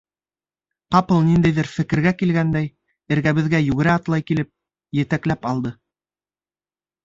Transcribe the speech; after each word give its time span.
Ҡапыл 0.95 1.21
ниндәйҙер 1.27 1.69
фекергә 1.73 2.15
килгәндәй, 2.23 2.71
эргәбеҙгә 3.17 3.61
йүгерә-атлай 3.69 4.27
килеп, 4.33 4.53
етәкләп 5.05 5.49
алды: 5.55 5.77